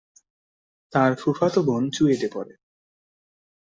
[0.93, 2.53] তার ফুফাতো বোন চুয়েটে পড়ে।